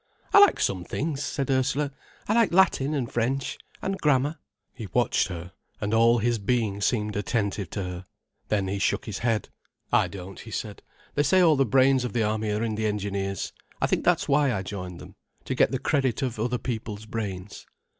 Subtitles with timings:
[0.33, 1.91] "I like some things," said Ursula.
[2.27, 4.39] "I like Latin and French—and grammar."
[4.73, 8.05] He watched her, and all his being seemed attentive to her,
[8.47, 9.49] then he shook his head.
[9.93, 10.81] "I don't," he said.
[11.13, 13.53] "They say all the brains of the army are in the Engineers.
[13.79, 17.67] I think that's why I joined them—to get the credit of other people's brains."